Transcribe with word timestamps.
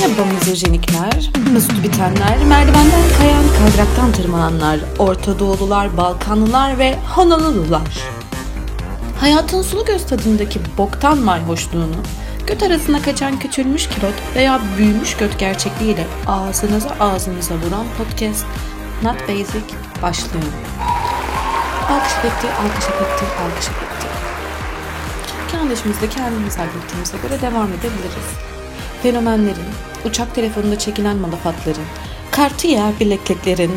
Merhaba 0.00 0.24
mizojenikler, 0.24 1.30
mesut 1.52 1.82
bitenler, 1.82 2.38
merdivenden 2.48 3.02
kayan, 3.18 3.44
kaydıraktan 3.58 4.12
tırmananlar, 4.12 4.80
Orta 4.98 5.38
Doğulular, 5.38 5.96
Balkanlılar 5.96 6.78
ve 6.78 6.98
Honolulular. 7.14 7.82
Hayatın 9.20 9.62
sulu 9.62 9.84
göz 9.84 10.06
tadındaki 10.06 10.60
boktan 10.78 11.18
mayhoşluğunu, 11.18 11.96
göt 12.46 12.62
arasına 12.62 13.02
kaçan 13.02 13.38
küçülmüş 13.38 13.88
kilot 13.88 14.14
veya 14.36 14.60
büyümüş 14.78 15.16
göt 15.16 15.38
gerçekliğiyle 15.38 16.06
ağzınıza 16.26 16.90
ağzınıza 17.00 17.54
vuran 17.54 17.86
podcast 17.98 18.46
Not 19.02 19.28
Basic 19.28 19.64
başlıyor. 20.02 20.52
Alkış 21.90 22.12
bitti, 22.24 22.46
alkış 22.62 22.86
bitti, 22.88 23.24
alkış 23.44 23.68
bitti. 23.68 24.06
Kendi 25.52 25.72
işimizde 25.74 26.08
kendimiz 26.08 26.58
hallettiğimize 26.58 27.16
göre 27.22 27.40
devam 27.40 27.66
edebiliriz. 27.66 28.59
Fenomenlerin, 29.02 29.64
uçak 30.04 30.34
telefonunda 30.34 30.78
çekilen 30.78 31.16
malafatların, 31.16 31.84
Cartier 32.36 32.92
bilekliklerin, 33.00 33.70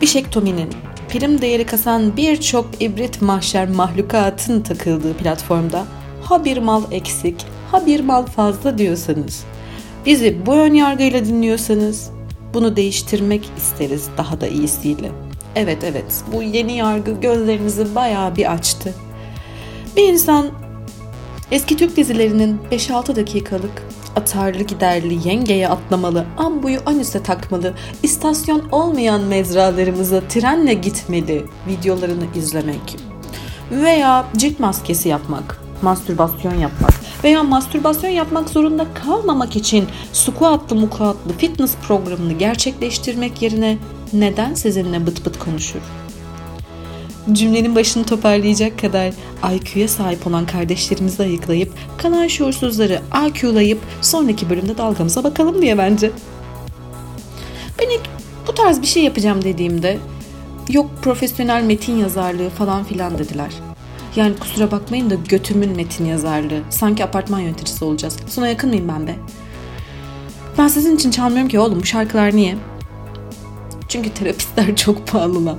bişektominin, 0.00 0.70
prim 1.08 1.40
değeri 1.40 1.66
kasan 1.66 2.16
birçok 2.16 2.82
ibret 2.82 3.22
mahşer 3.22 3.68
mahlukatın 3.68 4.60
takıldığı 4.60 5.14
platformda 5.14 5.84
ha 6.22 6.44
bir 6.44 6.58
mal 6.58 6.82
eksik, 6.90 7.46
ha 7.70 7.86
bir 7.86 8.00
mal 8.00 8.26
fazla 8.26 8.78
diyorsanız, 8.78 9.44
bizi 10.06 10.46
bu 10.46 10.52
ön 10.54 10.74
yargıyla 10.74 11.24
dinliyorsanız 11.24 12.10
bunu 12.54 12.76
değiştirmek 12.76 13.50
isteriz 13.56 14.08
daha 14.16 14.40
da 14.40 14.46
iyisiyle. 14.46 15.10
Evet 15.56 15.84
evet 15.84 16.24
bu 16.32 16.42
yeni 16.42 16.76
yargı 16.76 17.20
gözlerinizi 17.20 17.94
bayağı 17.94 18.36
bir 18.36 18.52
açtı. 18.52 18.94
Bir 19.96 20.08
insan 20.08 20.63
eski 21.54 21.76
Türk 21.76 21.96
dizilerinin 21.96 22.60
5-6 22.70 23.16
dakikalık 23.16 23.82
atarlı 24.16 24.62
giderli 24.62 25.28
yengeye 25.28 25.68
atlamalı, 25.68 26.26
ambuyu 26.36 26.80
anüse 26.86 27.22
takmalı, 27.22 27.74
istasyon 28.02 28.62
olmayan 28.72 29.20
mezralarımıza 29.20 30.20
trenle 30.20 30.74
gitmeli 30.74 31.44
videolarını 31.68 32.24
izlemek. 32.34 32.96
Veya 33.70 34.26
cilt 34.36 34.60
maskesi 34.60 35.08
yapmak, 35.08 35.60
mastürbasyon 35.82 36.54
yapmak 36.54 36.90
veya 37.24 37.42
mastürbasyon 37.42 38.10
yapmak 38.10 38.48
zorunda 38.48 38.86
kalmamak 38.94 39.56
için 39.56 39.86
squatlı 40.12 40.76
mukuatlı 40.76 41.32
fitness 41.38 41.76
programını 41.76 42.32
gerçekleştirmek 42.32 43.42
yerine 43.42 43.78
neden 44.12 44.54
sizinle 44.54 45.06
bıt 45.06 45.26
bıt 45.26 45.38
konuşur? 45.38 46.03
Cümlenin 47.32 47.74
başını 47.74 48.04
toparlayacak 48.04 48.78
kadar 48.78 49.12
IQ'ya 49.54 49.88
sahip 49.88 50.26
olan 50.26 50.46
kardeşlerimizi 50.46 51.22
ayıklayıp 51.22 51.72
kalan 51.98 52.28
şuursuzları 52.28 53.00
IQ'layıp 53.28 53.78
sonraki 54.02 54.50
bölümde 54.50 54.78
dalgamıza 54.78 55.24
bakalım 55.24 55.62
diye 55.62 55.78
bence. 55.78 56.10
Ben 57.80 57.90
ilk 57.90 58.02
bu 58.46 58.54
tarz 58.54 58.82
bir 58.82 58.86
şey 58.86 59.04
yapacağım 59.04 59.44
dediğimde 59.44 59.98
yok 60.68 60.90
profesyonel 61.02 61.62
metin 61.62 61.96
yazarlığı 61.96 62.50
falan 62.50 62.84
filan 62.84 63.18
dediler. 63.18 63.50
Yani 64.16 64.36
kusura 64.36 64.70
bakmayın 64.70 65.10
da 65.10 65.14
götümün 65.14 65.76
metin 65.76 66.04
yazarlığı. 66.04 66.60
Sanki 66.70 67.04
apartman 67.04 67.40
yöneticisi 67.40 67.84
olacağız. 67.84 68.16
Sona 68.26 68.48
yakın 68.48 68.70
mıyım 68.70 68.88
ben 68.88 69.06
be? 69.06 69.16
Ben 70.58 70.68
sizin 70.68 70.96
için 70.96 71.10
çalmıyorum 71.10 71.48
ki 71.48 71.58
oğlum 71.58 71.80
bu 71.80 71.86
şarkılar 71.86 72.36
niye? 72.36 72.56
Çünkü 73.88 74.10
terapistler 74.10 74.76
çok 74.76 75.06
pahalı 75.06 75.46
lan. 75.46 75.58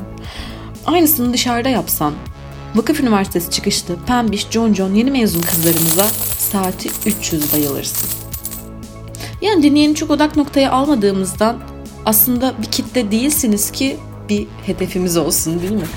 Aynısını 0.85 1.33
dışarıda 1.33 1.69
yapsan. 1.69 2.13
Vakıf 2.75 2.99
Üniversitesi 2.99 3.51
çıkışlı 3.51 3.95
pembiş 4.07 4.47
John 4.49 4.93
yeni 4.93 5.11
mezun 5.11 5.41
kızlarımıza 5.41 6.07
saati 6.37 6.89
300 7.05 7.53
bayılırsın. 7.53 8.09
Yani 9.41 9.63
dinleyeni 9.63 9.95
çok 9.95 10.11
odak 10.11 10.35
noktaya 10.35 10.71
almadığımızdan 10.71 11.57
aslında 12.05 12.53
bir 12.61 12.67
kitle 12.67 13.11
değilsiniz 13.11 13.71
ki 13.71 13.97
bir 14.29 14.47
hedefimiz 14.65 15.17
olsun 15.17 15.61
değil 15.61 15.71
mi? 15.71 15.87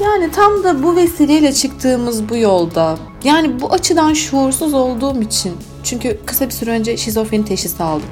Yani 0.00 0.30
tam 0.30 0.64
da 0.64 0.82
bu 0.82 0.96
vesileyle 0.96 1.52
çıktığımız 1.52 2.28
bu 2.28 2.36
yolda 2.36 2.98
yani 3.24 3.60
bu 3.60 3.72
açıdan 3.72 4.12
şuursuz 4.14 4.74
olduğum 4.74 5.22
için 5.22 5.52
çünkü 5.84 6.20
kısa 6.26 6.46
bir 6.46 6.50
süre 6.50 6.70
önce 6.70 6.96
şizofreni 6.96 7.44
teşhisi 7.44 7.82
aldım 7.82 8.08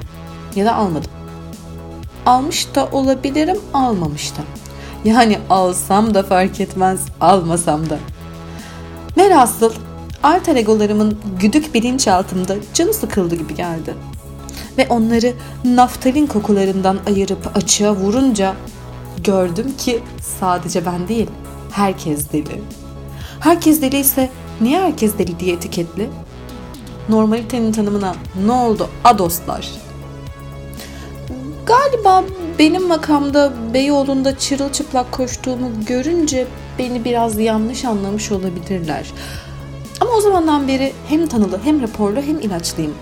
ya 0.55 0.65
da 0.65 0.75
almadım. 0.75 1.18
Almış 2.29 2.75
da 2.75 2.89
olabilirim, 2.91 3.57
almamış 3.73 4.31
da. 4.31 4.41
Yani 5.09 5.39
alsam 5.49 6.13
da 6.13 6.23
fark 6.23 6.59
etmez, 6.59 7.05
almasam 7.21 7.89
da. 7.89 7.97
Velhasıl 9.17 9.71
alter 10.23 10.55
egolarımın 10.55 11.19
güdük 11.39 11.73
bilinçaltımda 11.73 12.55
canı 12.73 12.93
sıkıldı 12.93 13.35
gibi 13.35 13.55
geldi. 13.55 13.93
Ve 14.77 14.87
onları 14.89 15.33
naftalin 15.65 16.27
kokularından 16.27 16.99
ayırıp 17.07 17.57
açığa 17.57 17.95
vurunca 17.95 18.55
gördüm 19.23 19.73
ki 19.77 20.03
sadece 20.39 20.85
ben 20.85 21.07
değil, 21.07 21.29
herkes 21.71 22.31
deli. 22.31 22.61
Herkes 23.39 23.81
deli 23.81 23.97
ise 23.99 24.29
niye 24.61 24.81
herkes 24.81 25.17
deli 25.17 25.39
diye 25.39 25.53
etiketli? 25.53 26.09
Normalitenin 27.09 27.71
tanımına 27.71 28.15
ne 28.45 28.51
oldu 28.51 28.89
a 29.03 29.17
dostlar? 29.17 29.88
Galiba 31.69 32.23
benim 32.59 32.87
makamda 32.87 33.53
Beyoğlu'nda 33.73 34.37
çırılçıplak 34.37 35.11
koştuğumu 35.11 35.85
görünce 35.85 36.47
beni 36.79 37.05
biraz 37.05 37.39
yanlış 37.39 37.85
anlamış 37.85 38.31
olabilirler. 38.31 39.11
Ama 40.01 40.11
o 40.11 40.21
zamandan 40.21 40.67
beri 40.67 40.93
hem 41.07 41.27
tanılı 41.27 41.59
hem 41.63 41.81
raporlu 41.81 42.21
hem 42.21 42.39
ilaçlıyım. 42.39 42.93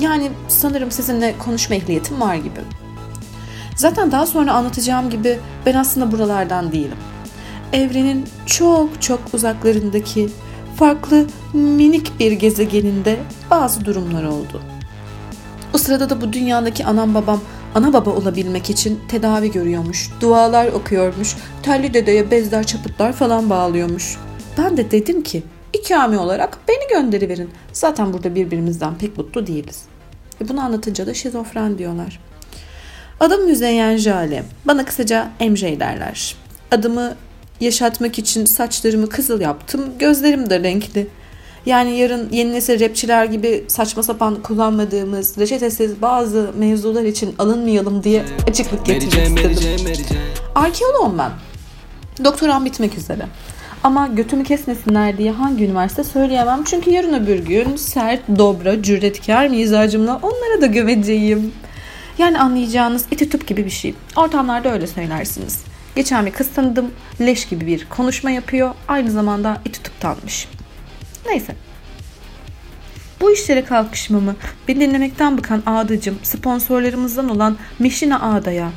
Yani 0.00 0.30
sanırım 0.48 0.90
sizinle 0.90 1.34
konuşma 1.38 1.76
ehliyetim 1.76 2.20
var 2.20 2.34
gibi. 2.34 2.60
Zaten 3.76 4.12
daha 4.12 4.26
sonra 4.26 4.52
anlatacağım 4.52 5.10
gibi 5.10 5.38
ben 5.66 5.74
aslında 5.74 6.12
buralardan 6.12 6.72
değilim. 6.72 6.98
Evrenin 7.72 8.26
çok 8.46 9.02
çok 9.02 9.20
uzaklarındaki 9.32 10.28
farklı 10.76 11.26
minik 11.52 12.20
bir 12.20 12.32
gezegeninde 12.32 13.16
bazı 13.50 13.84
durumlar 13.84 14.24
oldu. 14.24 14.62
O 15.74 15.78
sırada 15.78 16.10
da 16.10 16.20
bu 16.20 16.32
dünyadaki 16.32 16.84
anam 16.84 17.14
babam 17.14 17.40
ana 17.74 17.92
baba 17.92 18.10
olabilmek 18.10 18.70
için 18.70 19.00
tedavi 19.08 19.52
görüyormuş, 19.52 20.10
dualar 20.20 20.66
okuyormuş, 20.66 21.36
telli 21.62 21.94
dedeye 21.94 22.30
bezler 22.30 22.66
çaputlar 22.66 23.12
falan 23.12 23.50
bağlıyormuş. 23.50 24.16
Ben 24.58 24.76
de 24.76 24.90
dedim 24.90 25.22
ki 25.22 25.42
ikame 25.72 26.18
olarak 26.18 26.58
beni 26.68 26.88
gönderiverin. 26.90 27.50
Zaten 27.72 28.12
burada 28.12 28.34
birbirimizden 28.34 28.98
pek 28.98 29.18
mutlu 29.18 29.46
değiliz. 29.46 29.82
E 30.40 30.48
bunu 30.48 30.60
anlatınca 30.60 31.06
da 31.06 31.14
şizofren 31.14 31.78
diyorlar. 31.78 32.20
Adım 33.20 33.46
Müzeyyen 33.46 33.96
Jale. 33.96 34.44
Bana 34.64 34.84
kısaca 34.84 35.30
MJ 35.40 35.62
derler. 35.62 36.36
Adımı 36.70 37.14
yaşatmak 37.60 38.18
için 38.18 38.44
saçlarımı 38.44 39.08
kızıl 39.08 39.40
yaptım. 39.40 39.80
Gözlerim 39.98 40.50
de 40.50 40.60
renkli. 40.62 41.06
Yani 41.66 41.96
yarın 41.98 42.28
yeni 42.32 42.52
nesil 42.52 42.80
rapçiler 42.80 43.24
gibi 43.24 43.64
saçma 43.68 44.02
sapan 44.02 44.42
kullanmadığımız 44.42 45.38
reçetesiz 45.38 46.02
bazı 46.02 46.50
mevzular 46.58 47.04
için 47.04 47.34
alınmayalım 47.38 48.02
diye 48.04 48.24
açıklık 48.48 48.86
getirmek 48.86 49.46
istedim. 49.46 50.16
Arkeoloğum 50.54 51.18
ben. 51.18 51.30
Doktoram 52.24 52.64
bitmek 52.64 52.98
üzere. 52.98 53.26
Ama 53.84 54.06
götümü 54.06 54.44
kesmesinler 54.44 55.18
diye 55.18 55.30
hangi 55.30 55.64
üniversite 55.64 56.04
söyleyemem. 56.04 56.64
Çünkü 56.64 56.90
yarın 56.90 57.24
öbür 57.24 57.38
gün 57.38 57.76
sert, 57.76 58.20
dobra, 58.38 58.82
cüretkar 58.82 59.48
mizacımla 59.48 60.20
onlara 60.22 60.60
da 60.60 60.66
gömeceğim. 60.66 61.52
Yani 62.18 62.38
anlayacağınız 62.38 63.04
iti 63.10 63.28
tüp 63.28 63.46
gibi 63.46 63.64
bir 63.64 63.70
şey. 63.70 63.94
Ortamlarda 64.16 64.72
öyle 64.72 64.86
söylersiniz. 64.86 65.62
Geçen 65.96 66.26
bir 66.26 66.30
kız 66.30 66.48
tanıdım. 66.54 66.90
Leş 67.20 67.48
gibi 67.48 67.66
bir 67.66 67.88
konuşma 67.88 68.30
yapıyor. 68.30 68.74
Aynı 68.88 69.10
zamanda 69.10 69.56
iti 69.64 69.82
tıptanmış. 69.82 70.48
Neyse. 71.26 71.54
Bu 73.20 73.32
işlere 73.32 73.64
kalkışmamı 73.64 74.36
beni 74.68 74.80
dinlemekten 74.80 75.38
bıkan 75.38 75.62
ağdacım 75.66 76.18
sponsorlarımızdan 76.22 77.28
olan 77.28 77.56
Meşina 77.78 78.22
Ağda'ya 78.22 78.70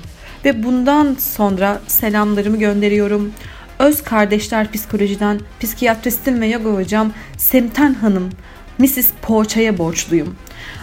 ve 0.46 0.64
bundan 0.64 1.16
sonra 1.20 1.82
selamlarımı 1.88 2.58
gönderiyorum. 2.58 3.34
Öz 3.80 4.04
kardeşler 4.04 4.72
psikolojiden 4.72 5.40
psikiyatristim 5.60 6.42
ve 6.42 6.48
yoga 6.48 6.70
hocam 6.70 7.12
Semten 7.38 7.94
Hanım 7.94 8.30
Mrs. 8.78 9.12
Poğaça'ya 9.22 9.78
borçluyum. 9.78 10.36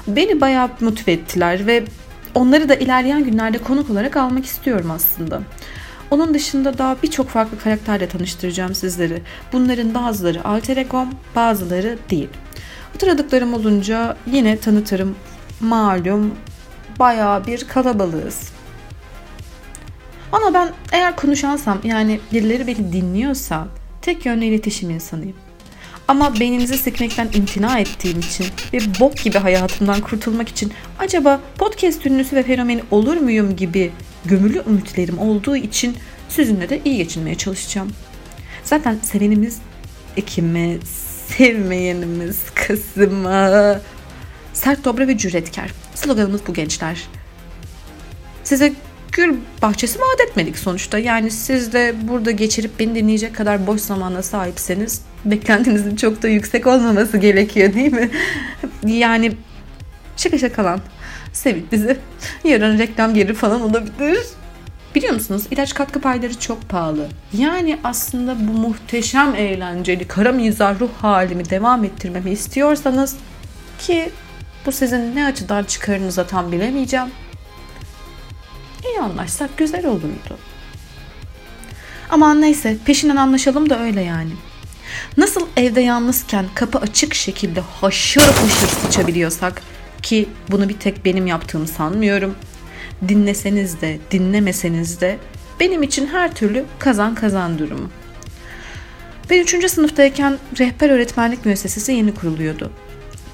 Beni 0.07 0.41
bayağı 0.41 0.71
motive 0.81 1.13
ettiler 1.13 1.67
ve 1.67 1.85
onları 2.35 2.69
da 2.69 2.75
ilerleyen 2.75 3.25
günlerde 3.25 3.59
konuk 3.59 3.91
olarak 3.91 4.17
almak 4.17 4.45
istiyorum 4.45 4.91
aslında. 4.91 5.43
Onun 6.11 6.35
dışında 6.35 6.79
daha 6.79 6.97
birçok 7.03 7.29
farklı 7.29 7.59
karakterle 7.59 8.09
tanıştıracağım 8.09 8.75
sizleri. 8.75 9.23
Bunların 9.53 9.95
bazıları 9.95 10.45
alter 10.45 10.77
egom, 10.77 11.09
bazıları 11.37 11.99
değil. 12.11 12.29
Hatırladıklarım 12.93 13.55
olunca 13.55 14.17
yine 14.27 14.57
tanıtırım. 14.57 15.17
Malum 15.61 16.35
bayağı 16.99 17.47
bir 17.47 17.65
kalabalığız. 17.65 18.51
Ama 20.33 20.55
ben 20.55 20.73
eğer 20.93 21.17
konuşansam 21.17 21.79
yani 21.85 22.21
birileri 22.33 22.67
beni 22.67 22.93
dinliyorsa 22.93 23.67
tek 24.03 24.27
yönlü 24.27 24.45
iletişim 24.45 24.91
insanıyım. 24.91 25.37
Ama 26.09 26.41
beyninizi 26.41 26.79
sıkmaktan 26.79 27.29
imtina 27.35 27.79
ettiğim 27.79 28.19
için 28.19 28.47
ve 28.73 28.79
bok 29.01 29.17
gibi 29.17 29.39
hayatımdan 29.39 30.01
kurtulmak 30.01 30.49
için 30.49 30.73
acaba 30.99 31.41
podcast 31.59 32.07
ünlüsü 32.07 32.37
ve 32.37 32.43
fenomeni 32.43 32.83
olur 32.91 33.17
muyum 33.17 33.57
gibi 33.57 33.93
gömülü 34.25 34.63
ümitlerim 34.67 35.19
olduğu 35.19 35.57
için 35.57 35.97
sizinle 36.29 36.69
de 36.69 36.81
iyi 36.85 36.97
geçinmeye 36.97 37.35
çalışacağım. 37.35 37.91
Zaten 38.65 38.99
sevenimiz 39.03 39.59
Ekim'e, 40.17 40.79
sevmeyenimiz 41.27 42.39
Kasım'a. 42.55 43.81
Sert, 44.53 44.85
dobra 44.85 45.09
ve 45.09 45.19
cüretkar. 45.19 45.71
Sloganımız 45.95 46.41
bu 46.47 46.55
gençler. 46.55 47.09
Size 48.45 48.73
gül 49.13 49.37
bahçesi 49.63 49.99
vaat 49.99 50.21
etmedik 50.29 50.59
sonuçta. 50.59 50.99
Yani 50.99 51.31
siz 51.31 51.73
de 51.73 51.95
burada 52.03 52.31
geçirip 52.31 52.79
beni 52.79 52.95
dinleyecek 52.95 53.35
kadar 53.35 53.67
boş 53.67 53.81
zamana 53.81 54.23
sahipseniz 54.23 55.03
beklentinizin 55.25 55.97
çok 55.97 56.23
da 56.23 56.29
yüksek 56.29 56.67
olmaması 56.67 57.19
gerekiyor 57.19 57.75
değil 57.75 57.93
mi? 57.93 58.11
Yani 58.87 59.33
şaka 60.17 60.39
şaka 60.39 60.65
lan. 60.65 60.81
Sevin 61.33 61.67
bizi. 61.73 61.99
Yarın 62.45 62.79
reklam 62.79 63.15
gelir 63.15 63.35
falan 63.35 63.61
olabilir. 63.61 64.27
Biliyor 64.95 65.15
musunuz 65.15 65.43
ilaç 65.51 65.75
katkı 65.75 66.01
payları 66.01 66.39
çok 66.39 66.69
pahalı. 66.69 67.09
Yani 67.33 67.79
aslında 67.85 68.49
bu 68.49 68.53
muhteşem 68.53 69.35
eğlenceli 69.35 70.09
kara 70.09 70.33
mizah 70.33 70.81
ruh 70.81 70.91
halimi 71.03 71.51
devam 71.51 71.85
ettirmemi 71.85 72.31
istiyorsanız 72.31 73.17
ki 73.79 74.11
bu 74.67 74.73
sizin 74.73 75.17
ne 75.17 75.25
açıdan 75.25 75.65
çıkarınıza 75.65 76.27
tam 76.27 76.53
bilemeyeceğim. 76.53 77.09
İyi 78.85 79.01
anlaşsak 79.01 79.57
güzel 79.57 79.87
olurdu. 79.87 80.39
Ama 82.11 82.35
neyse 82.35 82.77
peşinden 82.85 83.17
anlaşalım 83.17 83.71
da 83.71 83.81
öyle 83.81 84.01
yani. 84.01 84.33
Nasıl 85.17 85.47
evde 85.57 85.81
yalnızken 85.81 86.47
kapı 86.55 86.79
açık 86.79 87.15
şekilde 87.15 87.61
haşır 87.61 88.21
haşır 88.21 88.67
sıçabiliyorsak 88.67 89.63
ki 90.03 90.29
bunu 90.51 90.69
bir 90.69 90.79
tek 90.79 91.05
benim 91.05 91.27
yaptığımı 91.27 91.69
sanmıyorum. 91.69 92.35
Dinleseniz 93.09 93.81
de 93.81 93.99
dinlemeseniz 94.11 95.01
de 95.01 95.19
benim 95.61 95.83
için 95.83 96.07
her 96.07 96.35
türlü 96.35 96.65
kazan 96.79 97.15
kazan 97.15 97.59
durumu. 97.59 97.91
Ben 99.31 99.43
3. 99.43 99.71
sınıftayken 99.71 100.39
rehber 100.59 100.91
öğretmenlik 100.91 101.47
müessesesi 101.47 101.93
yeni 101.93 102.15
kuruluyordu. 102.15 102.71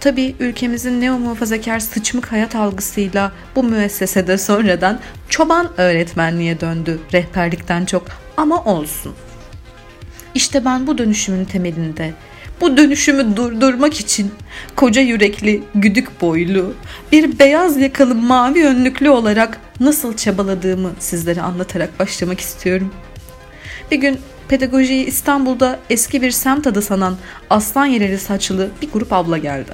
Tabii 0.00 0.34
ülkemizin 0.40 1.00
neo 1.00 1.18
muhafazakar 1.18 1.80
sıçmık 1.80 2.32
hayat 2.32 2.54
algısıyla 2.56 3.32
bu 3.56 3.62
müessesede 3.62 4.38
sonradan 4.38 5.00
çoban 5.28 5.80
öğretmenliğe 5.80 6.60
döndü 6.60 7.00
rehberlikten 7.12 7.84
çok 7.84 8.06
ama 8.36 8.64
olsun. 8.64 9.14
İşte 10.34 10.64
ben 10.64 10.86
bu 10.86 10.98
dönüşümün 10.98 11.44
temelinde 11.44 12.14
bu 12.60 12.76
dönüşümü 12.76 13.36
durdurmak 13.36 14.00
için 14.00 14.30
koca 14.76 15.02
yürekli, 15.02 15.62
güdük 15.74 16.20
boylu, 16.20 16.74
bir 17.12 17.38
beyaz 17.38 17.76
yakalı 17.76 18.14
mavi 18.14 18.66
önlüklü 18.66 19.10
olarak 19.10 19.60
nasıl 19.80 20.16
çabaladığımı 20.16 20.92
sizlere 20.98 21.40
anlatarak 21.40 21.98
başlamak 22.00 22.40
istiyorum. 22.40 22.90
Bir 23.90 23.96
gün 23.96 24.18
pedagojiyi 24.48 25.06
İstanbul'da 25.06 25.78
eski 25.90 26.22
bir 26.22 26.30
semt 26.30 26.66
adı 26.66 26.82
sanan 26.82 27.16
aslan 27.50 27.86
yereli 27.86 28.18
saçlı 28.18 28.70
bir 28.82 28.90
grup 28.90 29.12
abla 29.12 29.38
geldi. 29.38 29.72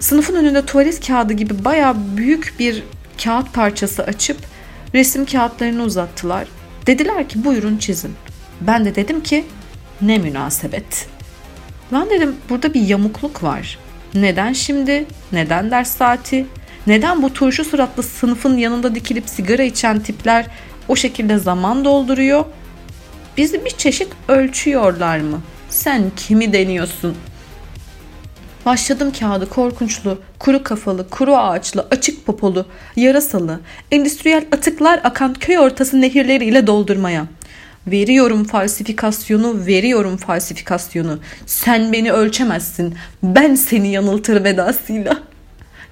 Sınıfın 0.00 0.34
önünde 0.34 0.66
tuvalet 0.66 1.06
kağıdı 1.06 1.32
gibi 1.32 1.64
baya 1.64 1.96
büyük 2.16 2.54
bir 2.58 2.82
kağıt 3.24 3.54
parçası 3.54 4.02
açıp 4.02 4.36
resim 4.94 5.26
kağıtlarını 5.26 5.82
uzattılar. 5.82 6.48
Dediler 6.86 7.28
ki 7.28 7.44
buyurun 7.44 7.76
çizin. 7.76 8.14
Ben 8.60 8.84
de 8.84 8.94
dedim 8.94 9.22
ki 9.22 9.44
ne 10.02 10.18
münasebet. 10.18 11.08
Lan 11.92 12.10
dedim 12.10 12.36
burada 12.50 12.74
bir 12.74 12.80
yamukluk 12.80 13.42
var. 13.42 13.78
Neden 14.14 14.52
şimdi? 14.52 15.06
Neden 15.32 15.70
ders 15.70 15.96
saati? 15.96 16.46
Neden 16.86 17.22
bu 17.22 17.32
turşu 17.32 17.64
suratlı 17.64 18.02
sınıfın 18.02 18.56
yanında 18.56 18.94
dikilip 18.94 19.28
sigara 19.28 19.62
içen 19.62 20.00
tipler 20.00 20.46
o 20.88 20.96
şekilde 20.96 21.38
zaman 21.38 21.84
dolduruyor? 21.84 22.44
Bizi 23.36 23.64
bir 23.64 23.70
çeşit 23.70 24.08
ölçüyorlar 24.28 25.18
mı? 25.18 25.40
Sen 25.70 26.02
kimi 26.16 26.52
deniyorsun? 26.52 27.16
Başladım 28.66 29.12
kağıdı 29.20 29.48
korkunçlu, 29.48 30.18
kuru 30.38 30.62
kafalı, 30.62 31.10
kuru 31.10 31.36
ağaçlı, 31.36 31.86
açık 31.90 32.26
popolu, 32.26 32.66
yarasalı, 32.96 33.60
endüstriyel 33.90 34.46
atıklar 34.52 35.00
akan 35.04 35.34
köy 35.34 35.58
ortası 35.58 36.00
nehirleriyle 36.00 36.66
doldurmaya. 36.66 37.26
Veriyorum 37.86 38.44
falsifikasyonu, 38.44 39.66
veriyorum 39.66 40.16
falsifikasyonu. 40.16 41.18
Sen 41.46 41.92
beni 41.92 42.12
ölçemezsin. 42.12 42.94
Ben 43.22 43.54
seni 43.54 43.92
yanıltır 43.92 44.44
vedasıyla. 44.44 45.22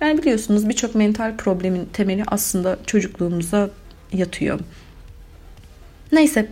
Yani 0.01 0.19
biliyorsunuz 0.19 0.69
birçok 0.69 0.95
mental 0.95 1.37
problemin 1.37 1.89
temeli 1.93 2.23
aslında 2.27 2.79
çocukluğumuza 2.87 3.71
yatıyor. 4.13 4.61
Neyse 6.13 6.49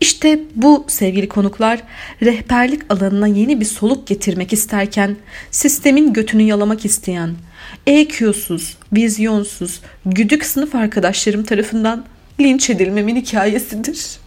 işte 0.00 0.40
bu 0.54 0.84
sevgili 0.88 1.28
konuklar 1.28 1.82
rehberlik 2.22 2.82
alanına 2.92 3.26
yeni 3.26 3.60
bir 3.60 3.64
soluk 3.64 4.06
getirmek 4.06 4.52
isterken 4.52 5.16
sistemin 5.50 6.12
götünü 6.12 6.42
yalamak 6.42 6.84
isteyen 6.84 7.34
EQ'suz, 7.86 8.76
vizyonsuz, 8.92 9.80
güdük 10.06 10.44
sınıf 10.44 10.74
arkadaşlarım 10.74 11.44
tarafından 11.44 12.04
linç 12.40 12.70
edilmemin 12.70 13.16
hikayesidir. 13.16 14.23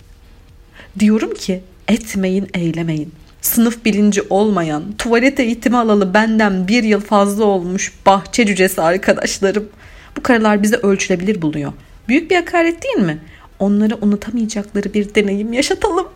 Diyorum 0.99 1.33
ki 1.33 1.63
etmeyin 1.87 2.47
eylemeyin. 2.53 3.13
Sınıf 3.41 3.85
bilinci 3.85 4.21
olmayan, 4.29 4.83
tuvalet 4.97 5.39
eğitimi 5.39 5.77
alalı 5.77 6.13
benden 6.13 6.67
bir 6.67 6.83
yıl 6.83 7.01
fazla 7.01 7.43
olmuş 7.43 7.93
bahçe 8.05 8.45
cücesi 8.45 8.81
arkadaşlarım. 8.81 9.69
Bu 10.17 10.23
karalar 10.23 10.63
bize 10.63 10.75
ölçülebilir 10.75 11.41
buluyor. 11.41 11.73
Büyük 12.07 12.31
bir 12.31 12.35
hakaret 12.35 12.83
değil 12.83 13.05
mi? 13.05 13.19
onları 13.59 13.97
unutamayacakları 14.01 14.93
bir 14.93 15.15
deneyim 15.15 15.53
yaşatalım. 15.53 16.07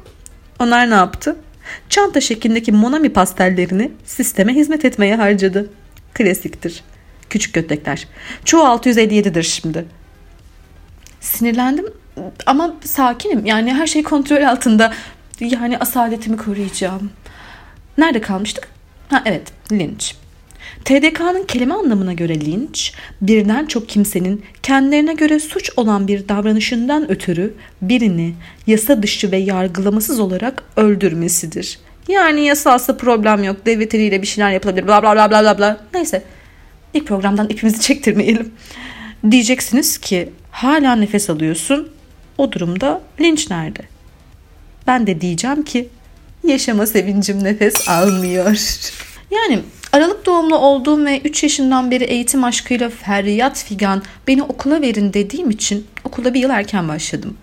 Onlar 0.59 0.89
ne 0.89 0.93
yaptı? 0.93 1.35
Çanta 1.89 2.21
şeklindeki 2.21 2.71
Monami 2.71 3.13
pastellerini 3.13 3.91
sisteme 4.05 4.53
hizmet 4.53 4.85
etmeye 4.85 5.15
harcadı. 5.15 5.69
Klasiktir. 6.13 6.83
Küçük 7.29 7.53
götlekler. 7.53 8.07
Çoğu 8.45 8.61
657'dir 8.61 9.43
şimdi. 9.43 9.85
Sinirlendim 11.19 11.85
ama 12.45 12.75
sakinim. 12.83 13.45
Yani 13.45 13.73
her 13.73 13.87
şey 13.87 14.03
kontrol 14.03 14.43
altında. 14.43 14.93
Yani 15.39 15.77
asaletimi 15.77 16.37
koruyacağım. 16.37 17.11
Nerede 17.97 18.21
kalmıştık? 18.21 18.67
Ha 19.09 19.23
evet, 19.25 19.51
linç. 19.71 20.15
TDK'nın 20.85 21.43
kelime 21.43 21.73
anlamına 21.73 22.13
göre 22.13 22.41
linç, 22.41 22.93
birden 23.21 23.65
çok 23.65 23.89
kimsenin 23.89 24.45
kendilerine 24.63 25.13
göre 25.13 25.39
suç 25.39 25.71
olan 25.77 26.07
bir 26.07 26.27
davranışından 26.27 27.11
ötürü 27.11 27.53
birini 27.81 28.33
yasa 28.67 29.03
dışı 29.03 29.31
ve 29.31 29.37
yargılamasız 29.37 30.19
olarak 30.19 30.63
öldürmesidir. 30.77 31.79
Yani 32.07 32.45
yasalsa 32.45 32.97
problem 32.97 33.43
yok, 33.43 33.65
devlet 33.65 33.95
eliyle 33.95 34.21
bir 34.21 34.27
şeyler 34.27 34.51
yapılabilir, 34.51 34.87
bla 34.87 35.03
bla 35.03 35.15
bla 35.15 35.29
bla 35.29 35.57
bla. 35.57 35.77
Neyse, 35.93 36.23
ilk 36.93 37.07
programdan 37.07 37.49
ipimizi 37.49 37.81
çektirmeyelim. 37.81 38.53
Diyeceksiniz 39.31 39.97
ki 39.97 40.29
hala 40.51 40.95
nefes 40.95 41.29
alıyorsun, 41.29 41.89
o 42.41 42.51
durumda 42.51 43.01
linç 43.21 43.49
nerede? 43.49 43.81
Ben 44.87 45.07
de 45.07 45.21
diyeceğim 45.21 45.63
ki 45.63 45.89
yaşama 46.43 46.85
sevincim 46.85 47.43
nefes 47.43 47.89
almıyor. 47.89 48.57
Yani 49.31 49.59
Aralık 49.93 50.25
doğumlu 50.25 50.57
olduğum 50.57 51.05
ve 51.05 51.21
3 51.21 51.43
yaşından 51.43 51.91
beri 51.91 52.03
eğitim 52.03 52.43
aşkıyla 52.43 52.89
feryat 52.89 53.63
figan 53.63 54.03
beni 54.27 54.43
okula 54.43 54.81
verin 54.81 55.13
dediğim 55.13 55.49
için 55.49 55.87
okula 56.03 56.33
bir 56.33 56.39
yıl 56.39 56.49
erken 56.49 56.87
başladım. 56.87 57.37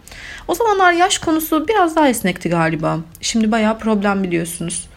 O 0.49 0.55
zamanlar 0.55 0.93
yaş 0.93 1.19
konusu 1.19 1.69
biraz 1.69 1.97
daha 1.97 2.09
esnekti 2.09 2.49
galiba. 2.49 2.99
Şimdi 3.21 3.53
bayağı 3.53 3.79
problem 3.79 4.25
biliyorsunuz. 4.25 4.89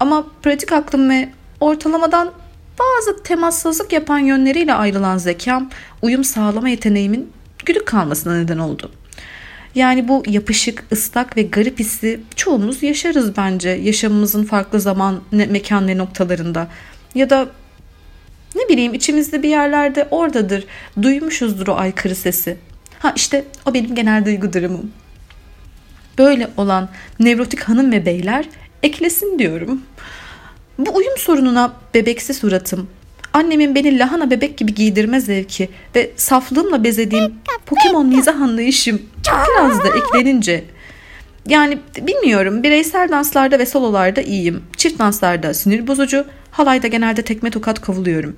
Ama 0.00 0.26
pratik 0.42 0.72
aklım 0.72 1.10
ve 1.10 1.28
ortalamadan 1.60 2.32
bazı 2.78 3.22
temassızlık 3.22 3.92
yapan 3.92 4.18
yönleriyle 4.18 4.74
ayrılan 4.74 5.18
zekam, 5.18 5.70
uyum 6.02 6.24
sağlama 6.24 6.68
yeteneğimin 6.68 7.32
güdük 7.66 7.86
kalmasına 7.86 8.34
neden 8.34 8.58
oldu. 8.58 8.90
Yani 9.74 10.08
bu 10.08 10.22
yapışık, 10.26 10.84
ıslak 10.92 11.36
ve 11.36 11.42
garip 11.42 11.78
hissi 11.78 12.20
çoğumuz 12.36 12.82
yaşarız 12.82 13.36
bence 13.36 13.68
yaşamımızın 13.68 14.44
farklı 14.44 14.80
zaman, 14.80 15.20
mekan 15.30 15.88
ve 15.88 15.98
noktalarında. 15.98 16.68
Ya 17.14 17.30
da 17.30 17.48
ne 18.54 18.68
bileyim 18.68 18.94
içimizde 18.94 19.42
bir 19.42 19.48
yerlerde 19.48 20.08
oradadır. 20.10 20.64
Duymuşuzdur 21.02 21.68
o 21.68 21.76
aykırı 21.76 22.14
sesi. 22.14 22.56
Ha 22.98 23.12
işte 23.16 23.44
o 23.66 23.74
benim 23.74 23.94
genel 23.94 24.24
duygu 24.24 24.52
durumum. 24.52 24.90
Böyle 26.18 26.50
olan 26.56 26.88
nevrotik 27.20 27.60
hanım 27.60 27.92
ve 27.92 28.06
beyler 28.06 28.48
eklesin 28.82 29.38
diyorum. 29.38 29.82
Bu 30.78 30.96
uyum 30.96 31.16
sorununa 31.16 31.72
bebeksi 31.94 32.34
suratım, 32.34 32.90
annemin 33.38 33.74
beni 33.74 33.98
lahana 33.98 34.30
bebek 34.30 34.58
gibi 34.58 34.74
giydirme 34.74 35.20
zevki 35.20 35.68
ve 35.94 36.10
saflığımla 36.16 36.84
bezediğim 36.84 37.34
Pokemon 37.66 38.06
mizah 38.06 38.40
anlayışım 38.40 39.02
biraz 39.26 39.84
da 39.84 39.88
eklenince 39.88 40.64
Yani 41.46 41.78
bilmiyorum 41.96 42.62
bireysel 42.62 43.08
danslarda 43.08 43.58
ve 43.58 43.66
sololarda 43.66 44.20
iyiyim. 44.22 44.62
Çift 44.76 44.98
danslarda 44.98 45.54
sinir 45.54 45.86
bozucu, 45.86 46.24
halayda 46.50 46.86
genelde 46.86 47.22
tekme 47.22 47.50
tokat 47.50 47.80
kavuluyorum. 47.80 48.36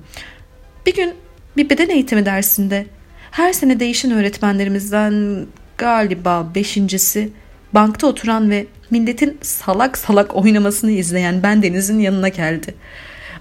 Bir 0.85 0.95
gün 0.95 1.13
bir 1.57 1.69
beden 1.69 1.89
eğitimi 1.89 2.25
dersinde 2.25 2.85
her 3.31 3.53
sene 3.53 3.79
değişen 3.79 4.11
öğretmenlerimizden 4.11 5.45
galiba 5.77 6.51
beşincisi 6.55 7.29
bankta 7.73 8.07
oturan 8.07 8.49
ve 8.49 8.65
milletin 8.91 9.37
salak 9.41 9.97
salak 9.97 10.35
oynamasını 10.35 10.91
izleyen 10.91 11.43
ben 11.43 11.63
Deniz'in 11.63 11.99
yanına 11.99 12.27
geldi. 12.27 12.75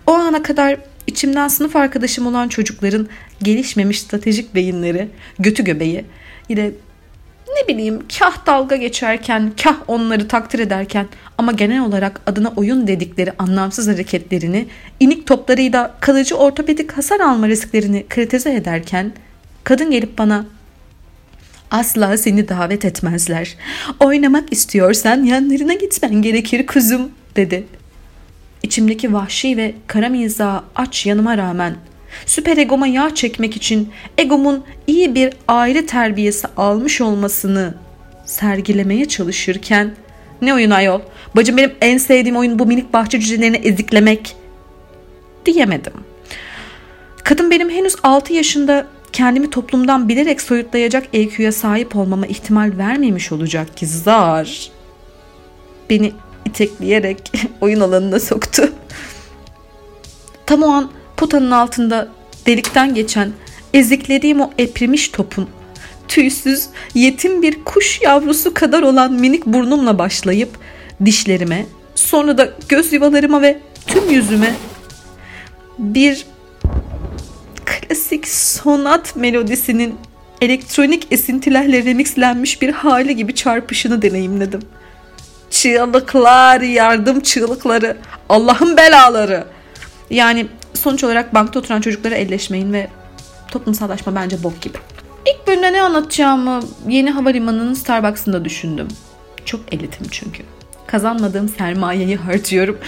O 0.06 0.12
ana 0.12 0.42
kadar 0.42 0.76
içimden 1.10 1.48
sınıf 1.48 1.76
arkadaşım 1.76 2.26
olan 2.26 2.48
çocukların 2.48 3.08
gelişmemiş 3.42 4.00
stratejik 4.00 4.54
beyinleri, 4.54 5.08
götü 5.38 5.64
göbeği, 5.64 6.04
yine 6.48 6.70
ne 7.48 7.68
bileyim 7.68 8.02
kah 8.18 8.46
dalga 8.46 8.76
geçerken, 8.76 9.52
kah 9.62 9.76
onları 9.88 10.28
takdir 10.28 10.58
ederken 10.58 11.06
ama 11.38 11.52
genel 11.52 11.82
olarak 11.82 12.20
adına 12.26 12.52
oyun 12.56 12.86
dedikleri 12.86 13.32
anlamsız 13.38 13.88
hareketlerini, 13.88 14.66
inik 15.00 15.26
toplarıyla 15.26 15.94
kalıcı 16.00 16.36
ortopedik 16.36 16.92
hasar 16.92 17.20
alma 17.20 17.48
risklerini 17.48 18.06
kritize 18.08 18.54
ederken 18.54 19.12
kadın 19.64 19.90
gelip 19.90 20.18
bana 20.18 20.46
asla 21.70 22.16
seni 22.16 22.48
davet 22.48 22.84
etmezler. 22.84 23.56
Oynamak 24.00 24.52
istiyorsan 24.52 25.22
yanlarına 25.24 25.74
gitmen 25.74 26.22
gerekir 26.22 26.66
kuzum 26.66 27.10
dedi. 27.36 27.66
İçimdeki 28.62 29.12
vahşi 29.12 29.56
ve 29.56 29.74
kara 29.86 30.08
miza 30.08 30.64
aç 30.76 31.06
yanıma 31.06 31.38
rağmen 31.38 31.76
süper 32.26 32.56
egoma 32.56 32.86
yağ 32.86 33.14
çekmek 33.14 33.56
için 33.56 33.88
egomun 34.18 34.64
iyi 34.86 35.14
bir 35.14 35.32
aile 35.48 35.86
terbiyesi 35.86 36.48
almış 36.56 37.00
olmasını 37.00 37.74
sergilemeye 38.24 39.08
çalışırken 39.08 39.94
ne 40.42 40.54
oyun 40.54 40.70
ayol? 40.70 41.00
Bacım 41.36 41.56
benim 41.56 41.72
en 41.80 41.98
sevdiğim 41.98 42.36
oyun 42.36 42.58
bu 42.58 42.66
minik 42.66 42.92
bahçe 42.92 43.20
cücelerini 43.20 43.56
eziklemek 43.56 44.36
diyemedim. 45.46 45.92
Kadın 47.24 47.50
benim 47.50 47.70
henüz 47.70 47.94
6 48.02 48.32
yaşında 48.32 48.86
kendimi 49.12 49.50
toplumdan 49.50 50.08
bilerek 50.08 50.40
soyutlayacak 50.40 51.06
EQ'ya 51.12 51.52
sahip 51.52 51.96
olmama 51.96 52.26
ihtimal 52.26 52.72
vermemiş 52.78 53.32
olacak 53.32 53.76
ki 53.76 53.86
zar 53.86 54.70
beni 55.90 56.12
itekleyerek 56.44 57.32
oyun 57.60 57.80
alanına 57.80 58.20
soktu. 58.20 58.72
Tam 60.46 60.62
o 60.62 60.68
an 60.68 60.90
potanın 61.16 61.50
altında 61.50 62.08
delikten 62.46 62.94
geçen 62.94 63.32
eziklediğim 63.74 64.40
o 64.40 64.50
eprimiş 64.58 65.08
topun 65.08 65.48
tüysüz 66.08 66.66
yetim 66.94 67.42
bir 67.42 67.64
kuş 67.64 68.00
yavrusu 68.02 68.54
kadar 68.54 68.82
olan 68.82 69.12
minik 69.12 69.46
burnumla 69.46 69.98
başlayıp 69.98 70.48
dişlerime 71.04 71.66
sonra 71.94 72.38
da 72.38 72.48
göz 72.68 72.92
yuvalarıma 72.92 73.42
ve 73.42 73.58
tüm 73.86 74.10
yüzüme 74.10 74.54
bir 75.78 76.26
klasik 77.64 78.28
sonat 78.28 79.16
melodisinin 79.16 79.94
elektronik 80.40 81.06
esintilerle 81.10 81.84
remixlenmiş 81.84 82.62
bir 82.62 82.72
hali 82.72 83.16
gibi 83.16 83.34
çarpışını 83.34 84.02
deneyimledim. 84.02 84.60
Çığlıklar, 85.50 86.60
yardım 86.60 87.20
çığlıkları, 87.20 87.96
Allah'ın 88.28 88.76
belaları. 88.76 89.44
Yani 90.10 90.46
sonuç 90.74 91.04
olarak 91.04 91.34
bankta 91.34 91.58
oturan 91.58 91.80
çocuklara 91.80 92.14
elleşmeyin 92.14 92.72
ve 92.72 92.88
toplumsallaşma 93.50 94.14
bence 94.14 94.42
bok 94.42 94.60
gibi. 94.60 94.78
İlk 95.26 95.46
bölümde 95.46 95.72
ne 95.72 95.82
anlatacağımı 95.82 96.60
yeni 96.88 97.10
havalimanının 97.10 97.74
Starbucks'ında 97.74 98.44
düşündüm. 98.44 98.88
Çok 99.44 99.60
elitim 99.72 100.06
çünkü. 100.10 100.42
Kazanmadığım 100.86 101.48
sermayeyi 101.48 102.16
harcıyorum. 102.16 102.78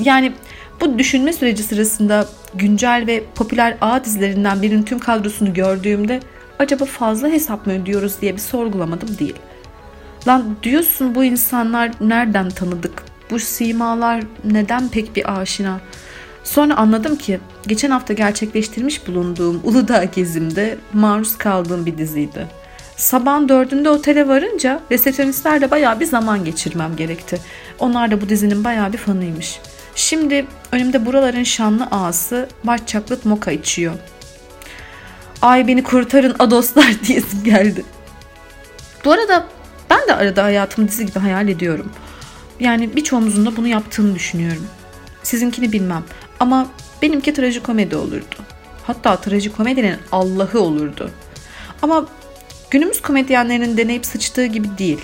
Yani 0.00 0.32
bu 0.80 0.98
düşünme 0.98 1.32
süreci 1.32 1.62
sırasında 1.62 2.26
güncel 2.54 3.04
ve 3.06 3.24
popüler 3.34 3.76
ağ 3.80 4.04
dizilerinden 4.04 4.62
birinin 4.62 4.82
tüm 4.82 4.98
kadrosunu 4.98 5.54
gördüğümde 5.54 6.20
acaba 6.58 6.84
fazla 6.84 7.28
hesap 7.28 7.66
mı 7.66 7.72
ödüyoruz 7.72 8.20
diye 8.20 8.32
bir 8.32 8.40
sorgulamadım 8.40 9.18
değil. 9.18 9.34
Lan 10.26 10.56
diyorsun 10.62 11.14
bu 11.14 11.24
insanlar 11.24 11.90
nereden 12.00 12.50
tanıdık? 12.50 13.02
Bu 13.30 13.38
simalar 13.38 14.24
neden 14.44 14.88
pek 14.88 15.16
bir 15.16 15.40
aşina? 15.40 15.80
Sonra 16.44 16.76
anladım 16.76 17.16
ki 17.16 17.40
geçen 17.66 17.90
hafta 17.90 18.12
gerçekleştirmiş 18.12 19.06
bulunduğum 19.06 19.60
Uludağ 19.64 20.04
gezimde 20.04 20.78
maruz 20.92 21.38
kaldığım 21.38 21.86
bir 21.86 21.98
diziydi. 21.98 22.46
Sabahın 22.96 23.48
dördünde 23.48 23.90
otele 23.90 24.28
varınca 24.28 24.80
resepsiyonistlerle 24.90 25.70
bayağı 25.70 26.00
bir 26.00 26.06
zaman 26.06 26.44
geçirmem 26.44 26.96
gerekti. 26.96 27.40
Onlar 27.78 28.10
da 28.10 28.20
bu 28.20 28.28
dizinin 28.28 28.64
bayağı 28.64 28.92
bir 28.92 28.98
fanıymış. 28.98 29.60
Şimdi 29.94 30.46
önümde 30.72 31.06
buraların 31.06 31.42
şanlı 31.42 31.84
ağası 31.84 32.48
White 32.62 32.86
Chocolate 32.86 33.28
Mocha 33.28 33.52
içiyor. 33.52 33.94
Ay 35.42 35.68
beni 35.68 35.82
kurtarın 35.82 36.36
adoslar 36.38 36.96
diyesim 37.06 37.44
geldi. 37.44 37.84
Bu 39.04 39.12
arada 39.12 39.46
ben 39.90 40.08
de 40.08 40.14
arada 40.14 40.44
hayatımı 40.44 40.88
dizi 40.88 41.06
gibi 41.06 41.18
hayal 41.18 41.48
ediyorum. 41.48 41.92
Yani 42.60 42.96
birçoğumuzun 42.96 43.46
da 43.46 43.56
bunu 43.56 43.68
yaptığını 43.68 44.14
düşünüyorum. 44.14 44.66
Sizinkini 45.22 45.72
bilmem 45.72 46.04
ama 46.40 46.66
benimki 47.02 47.34
trajikomedi 47.34 47.96
olurdu. 47.96 48.36
Hatta 48.86 49.16
trajikomedinin 49.16 49.96
Allah'ı 50.12 50.60
olurdu. 50.60 51.10
Ama 51.82 52.06
günümüz 52.70 53.02
komedyenlerinin 53.02 53.76
deneyip 53.76 54.06
sıçtığı 54.06 54.46
gibi 54.46 54.68
değil. 54.78 55.00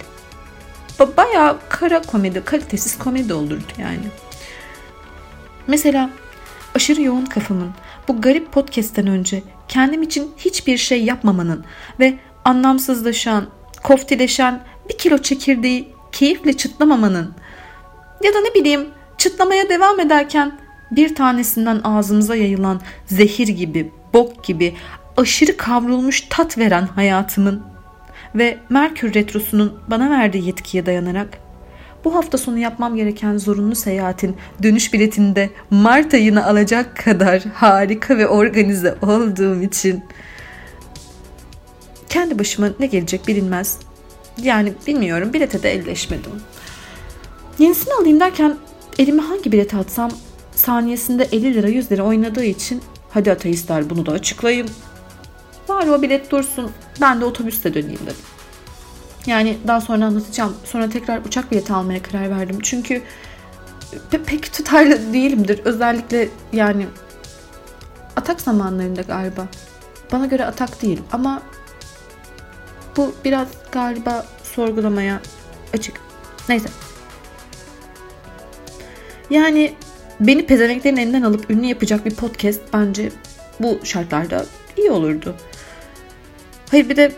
Bayağı 1.16 1.58
kara 1.68 2.02
komedi, 2.02 2.44
kalitesiz 2.44 2.98
komedi 2.98 3.34
olurdu 3.34 3.72
yani. 3.78 4.06
Mesela 5.66 6.10
aşırı 6.74 7.02
yoğun 7.02 7.24
kafamın 7.24 7.70
bu 8.08 8.20
garip 8.20 8.52
podcast'ten 8.52 9.06
önce 9.06 9.42
kendim 9.68 10.02
için 10.02 10.30
hiçbir 10.38 10.76
şey 10.76 11.04
yapmamanın 11.04 11.64
ve 12.00 12.18
anlamsızlaşan, 12.44 13.46
koftileşen 13.82 14.60
bir 14.88 14.98
kilo 14.98 15.18
çekirdeği 15.18 15.88
keyifle 16.12 16.52
çıtlamamanın 16.52 17.34
ya 18.22 18.34
da 18.34 18.40
ne 18.40 18.54
bileyim 18.54 18.88
çıtlamaya 19.18 19.68
devam 19.68 20.00
ederken 20.00 20.58
bir 20.90 21.14
tanesinden 21.14 21.80
ağzımıza 21.84 22.36
yayılan 22.36 22.80
zehir 23.06 23.48
gibi, 23.48 23.92
bok 24.14 24.44
gibi 24.44 24.74
aşırı 25.16 25.56
kavrulmuş 25.56 26.20
tat 26.30 26.58
veren 26.58 26.86
hayatımın 26.86 27.62
ve 28.34 28.58
Merkür 28.68 29.14
Retrosu'nun 29.14 29.80
bana 29.88 30.10
verdiği 30.10 30.46
yetkiye 30.46 30.86
dayanarak 30.86 31.38
bu 32.04 32.14
hafta 32.14 32.38
sonu 32.38 32.58
yapmam 32.58 32.96
gereken 32.96 33.38
zorunlu 33.38 33.74
seyahatin 33.74 34.36
dönüş 34.62 34.92
biletinde 34.92 35.50
Mart 35.70 36.14
ayını 36.14 36.46
alacak 36.46 36.96
kadar 36.96 37.42
harika 37.54 38.18
ve 38.18 38.28
organize 38.28 38.94
olduğum 39.02 39.62
için 39.62 40.04
kendi 42.08 42.38
başıma 42.38 42.68
ne 42.80 42.86
gelecek 42.86 43.28
bilinmez. 43.28 43.78
Yani 44.42 44.72
bilmiyorum 44.86 45.32
bilete 45.32 45.62
de 45.62 45.72
elleşmedim. 45.72 46.32
Yenisini 47.58 47.94
alayım 47.94 48.20
derken 48.20 48.56
elime 48.98 49.22
hangi 49.22 49.52
bileti 49.52 49.76
atsam 49.76 50.10
saniyesinde 50.54 51.24
50 51.32 51.54
lira 51.54 51.68
100 51.68 51.92
lira 51.92 52.02
oynadığı 52.02 52.44
için 52.44 52.82
hadi 53.10 53.32
ateistler 53.32 53.90
bunu 53.90 54.06
da 54.06 54.12
açıklayayım. 54.12 54.66
Var 55.68 55.86
o 55.86 56.02
bilet 56.02 56.30
dursun 56.30 56.70
ben 57.00 57.20
de 57.20 57.24
otobüste 57.24 57.74
döneyim 57.74 58.00
dedim. 58.06 58.16
Yani 59.26 59.58
daha 59.66 59.80
sonra 59.80 60.06
anlatacağım. 60.06 60.56
Sonra 60.64 60.88
tekrar 60.90 61.18
uçak 61.24 61.50
bileti 61.52 61.72
almaya 61.72 62.02
karar 62.02 62.30
verdim. 62.30 62.58
Çünkü 62.62 63.02
pe- 64.12 64.24
pek 64.24 64.52
tutarlı 64.52 65.12
değilimdir. 65.12 65.60
Özellikle 65.64 66.28
yani 66.52 66.86
atak 68.16 68.40
zamanlarında 68.40 69.02
galiba. 69.02 69.46
Bana 70.12 70.26
göre 70.26 70.44
atak 70.44 70.82
değil 70.82 71.00
ama 71.12 71.42
bu 72.96 73.14
biraz 73.24 73.48
galiba 73.72 74.26
sorgulamaya 74.42 75.20
açık. 75.74 76.00
Neyse. 76.48 76.68
Yani 79.30 79.74
beni 80.20 80.46
pezevenklerin 80.46 80.96
elinden 80.96 81.22
alıp 81.22 81.50
ünlü 81.50 81.66
yapacak 81.66 82.04
bir 82.04 82.14
podcast 82.14 82.60
bence 82.72 83.12
bu 83.60 83.80
şartlarda 83.84 84.46
iyi 84.76 84.90
olurdu. 84.90 85.34
Hayır 86.70 86.88
bir 86.88 86.96
de 86.96 87.12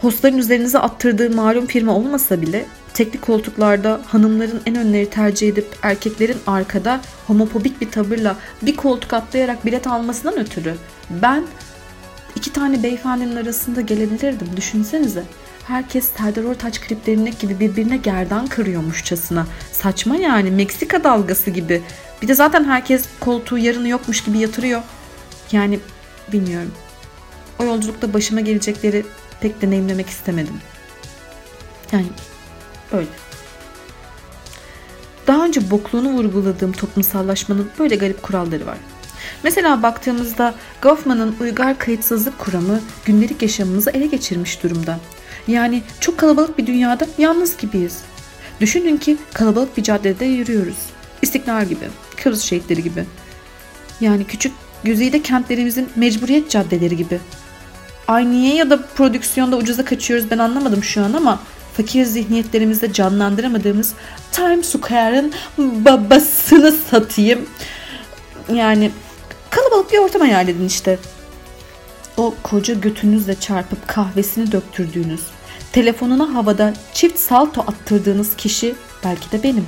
hostların 0.00 0.38
üzerinize 0.38 0.78
attırdığı 0.78 1.30
malum 1.30 1.66
firma 1.66 1.96
olmasa 1.96 2.42
bile 2.42 2.64
teknik 2.94 3.22
koltuklarda 3.22 4.00
hanımların 4.06 4.60
en 4.66 4.74
önleri 4.74 5.10
tercih 5.10 5.48
edip 5.48 5.66
erkeklerin 5.82 6.38
arkada 6.46 7.00
homofobik 7.26 7.80
bir 7.80 7.90
tavırla 7.90 8.36
bir 8.62 8.76
koltuk 8.76 9.12
atlayarak 9.12 9.66
bilet 9.66 9.86
almasından 9.86 10.38
ötürü 10.38 10.74
ben 11.10 11.44
iki 12.36 12.52
tane 12.52 12.82
beyefendinin 12.82 13.36
arasında 13.36 13.80
gelebilirdim. 13.80 14.48
Düşünsenize. 14.56 15.24
Herkes 15.66 16.08
Serdar 16.16 16.44
Ortaç 16.44 16.80
kliplerindeki 16.80 17.48
gibi 17.48 17.60
birbirine 17.60 17.96
gerdan 17.96 18.46
kırıyormuşçasına. 18.46 19.46
Saçma 19.72 20.16
yani 20.16 20.50
Meksika 20.50 21.04
dalgası 21.04 21.50
gibi. 21.50 21.82
Bir 22.22 22.28
de 22.28 22.34
zaten 22.34 22.64
herkes 22.64 23.04
koltuğu 23.20 23.58
yarını 23.58 23.88
yokmuş 23.88 24.24
gibi 24.24 24.38
yatırıyor. 24.38 24.82
Yani 25.52 25.80
bilmiyorum. 26.32 26.72
O 27.58 27.64
yolculukta 27.64 28.12
başıma 28.12 28.40
gelecekleri 28.40 29.06
pek 29.40 29.62
deneyimlemek 29.62 30.08
istemedim. 30.08 30.54
Yani 31.92 32.06
öyle. 32.92 33.08
Daha 35.26 35.44
önce 35.44 35.70
bokluğunu 35.70 36.10
vurguladığım 36.12 36.72
toplumsallaşmanın 36.72 37.70
böyle 37.78 37.96
garip 37.96 38.22
kuralları 38.22 38.66
var. 38.66 38.78
Mesela 39.42 39.82
baktığımızda 39.82 40.54
Goffman'ın 40.82 41.36
uygar 41.40 41.78
kayıtsızlık 41.78 42.38
kuramı 42.38 42.80
gündelik 43.04 43.42
yaşamımızı 43.42 43.90
ele 43.90 44.06
geçirmiş 44.06 44.62
durumda. 44.62 44.98
Yani 45.48 45.82
çok 46.00 46.18
kalabalık 46.18 46.58
bir 46.58 46.66
dünyada 46.66 47.06
yalnız 47.18 47.56
gibiyiz. 47.56 48.02
Düşünün 48.60 48.96
ki 48.96 49.16
kalabalık 49.34 49.76
bir 49.76 49.82
caddede 49.82 50.24
yürüyoruz. 50.24 50.76
İstiklal 51.22 51.66
gibi, 51.66 51.88
Kıbrıs 52.16 52.42
şehitleri 52.42 52.82
gibi. 52.82 53.04
Yani 54.00 54.24
küçük 54.24 54.52
güzide 54.84 55.22
kentlerimizin 55.22 55.88
mecburiyet 55.96 56.50
caddeleri 56.50 56.96
gibi. 56.96 57.20
Ay 58.08 58.30
niye 58.30 58.54
ya 58.54 58.70
da 58.70 58.82
prodüksiyonda 58.82 59.56
ucuza 59.56 59.84
kaçıyoruz 59.84 60.30
ben 60.30 60.38
anlamadım 60.38 60.84
şu 60.84 61.04
an 61.04 61.12
ama 61.12 61.40
fakir 61.76 62.04
zihniyetlerimizde 62.04 62.92
canlandıramadığımız 62.92 63.92
Times 64.32 64.68
Square'ın 64.68 65.32
babasını 65.58 66.72
satayım. 66.90 67.46
Yani 68.54 68.90
kalabalık 69.54 69.92
bir 69.92 69.98
ortam 69.98 70.20
hayal 70.20 70.48
edin 70.48 70.66
işte. 70.66 70.98
O 72.16 72.34
koca 72.42 72.74
götünüzle 72.74 73.34
çarpıp 73.34 73.88
kahvesini 73.88 74.52
döktürdüğünüz, 74.52 75.20
telefonuna 75.72 76.34
havada 76.34 76.72
çift 76.94 77.18
salto 77.18 77.60
attırdığınız 77.60 78.36
kişi 78.36 78.74
belki 79.04 79.32
de 79.32 79.42
benim. 79.42 79.66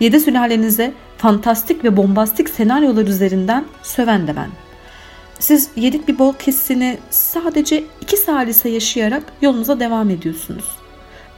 Yedi 0.00 0.20
sülalenize 0.20 0.94
fantastik 1.18 1.84
ve 1.84 1.96
bombastik 1.96 2.48
senaryolar 2.48 3.06
üzerinden 3.06 3.64
söven 3.82 4.26
de 4.26 4.36
ben. 4.36 4.48
Siz 5.38 5.70
yedik 5.76 6.08
bir 6.08 6.18
bol 6.18 6.34
hissini 6.46 6.98
sadece 7.10 7.84
iki 8.00 8.16
salise 8.16 8.68
yaşayarak 8.68 9.22
yolunuza 9.42 9.80
devam 9.80 10.10
ediyorsunuz. 10.10 10.64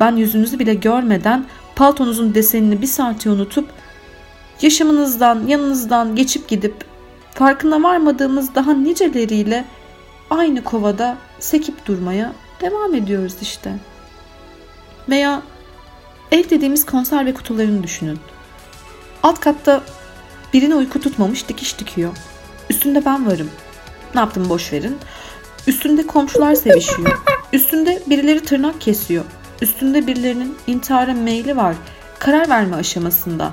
Ben 0.00 0.16
yüzünüzü 0.16 0.58
bile 0.58 0.74
görmeden 0.74 1.46
paltonuzun 1.76 2.34
desenini 2.34 2.82
bir 2.82 2.86
saate 2.86 3.30
unutup 3.30 3.68
yaşamınızdan, 4.62 5.46
yanınızdan 5.46 6.16
geçip 6.16 6.48
gidip 6.48 6.91
farkına 7.34 7.82
varmadığımız 7.82 8.54
daha 8.54 8.72
niceleriyle 8.72 9.64
aynı 10.30 10.64
kovada 10.64 11.16
sekip 11.38 11.86
durmaya 11.86 12.32
devam 12.60 12.94
ediyoruz 12.94 13.34
işte. 13.42 13.72
Veya 15.08 15.42
ev 16.30 16.50
dediğimiz 16.50 16.86
konserve 16.86 17.34
kutularını 17.34 17.82
düşünün. 17.82 18.18
Alt 19.22 19.40
katta 19.40 19.82
birine 20.52 20.74
uyku 20.74 21.00
tutmamış 21.00 21.48
dikiş 21.48 21.78
dikiyor. 21.78 22.12
Üstünde 22.70 23.04
ben 23.04 23.26
varım. 23.26 23.50
Ne 24.14 24.20
yaptım 24.20 24.48
boş 24.48 24.72
verin. 24.72 24.98
Üstünde 25.66 26.06
komşular 26.06 26.54
sevişiyor. 26.54 27.22
Üstünde 27.52 28.02
birileri 28.06 28.40
tırnak 28.40 28.80
kesiyor. 28.80 29.24
Üstünde 29.62 30.06
birilerinin 30.06 30.56
intihara 30.66 31.14
meyli 31.14 31.56
var. 31.56 31.76
Karar 32.18 32.48
verme 32.48 32.76
aşamasında. 32.76 33.52